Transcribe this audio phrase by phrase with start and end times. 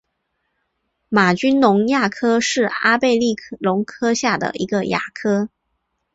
[1.09, 5.49] 玛君龙亚科是阿贝力龙科下的一个亚科。